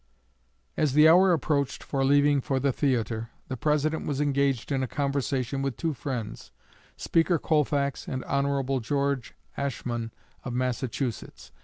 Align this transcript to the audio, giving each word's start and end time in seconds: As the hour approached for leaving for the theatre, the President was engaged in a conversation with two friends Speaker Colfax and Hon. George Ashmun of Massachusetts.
As 0.77 0.93
the 0.93 1.07
hour 1.07 1.31
approached 1.31 1.83
for 1.83 2.03
leaving 2.03 2.41
for 2.41 2.59
the 2.59 2.71
theatre, 2.71 3.29
the 3.49 3.55
President 3.55 4.07
was 4.07 4.19
engaged 4.19 4.71
in 4.71 4.81
a 4.81 4.87
conversation 4.87 5.61
with 5.61 5.77
two 5.77 5.93
friends 5.93 6.49
Speaker 6.97 7.37
Colfax 7.37 8.07
and 8.07 8.23
Hon. 8.25 8.79
George 8.81 9.35
Ashmun 9.59 10.09
of 10.43 10.53
Massachusetts. 10.53 11.51